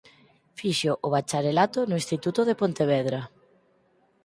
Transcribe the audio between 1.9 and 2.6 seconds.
Instituto de